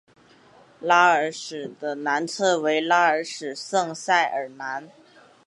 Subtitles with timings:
[0.79, 4.89] 拉尔什的南侧为拉尔什圣塞尔南。